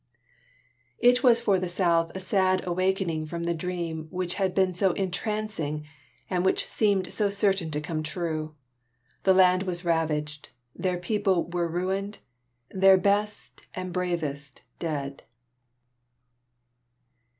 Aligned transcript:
It 0.97 1.21
was 1.21 1.39
for 1.39 1.59
the 1.59 1.69
South 1.69 2.11
a 2.15 2.19
sad 2.19 2.65
awakening 2.65 3.27
from 3.27 3.43
the 3.43 3.53
dream 3.53 4.07
which 4.09 4.33
had 4.33 4.55
been 4.55 4.73
so 4.73 4.93
entrancing 4.93 5.85
and 6.27 6.43
which 6.43 6.65
seemed 6.65 7.13
so 7.13 7.29
certain 7.29 7.69
to 7.69 7.79
come 7.79 8.01
true. 8.01 8.55
Their 9.25 9.35
land 9.35 9.61
was 9.61 9.85
ravaged, 9.85 10.49
their 10.75 10.97
people 10.97 11.43
were 11.51 11.67
ruined, 11.67 12.17
their 12.71 12.97
best 12.97 13.61
and 13.75 13.93
bravest 13.93 14.63
dead. 14.79 15.21